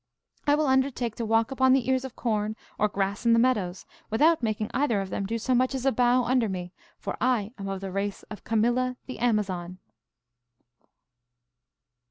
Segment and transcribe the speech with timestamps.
[0.47, 3.85] I will undertake to walk upon the ears of corn or grass in the meadows,
[4.09, 7.67] without making either of them do so much as bow under me, for I am
[7.69, 9.77] of the race of Camilla the Amazon.